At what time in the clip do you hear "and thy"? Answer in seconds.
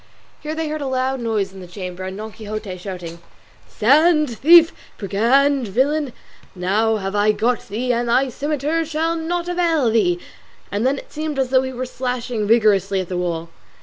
7.93-8.29